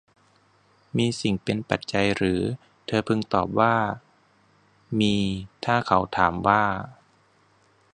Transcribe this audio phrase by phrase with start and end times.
[0.97, 2.41] มีสิ่งเป็นปัจจัยหรือ
[2.87, 3.75] เธอพึงตอบว่า
[4.99, 5.15] มี
[5.65, 6.63] ถ้าเขาถามว่า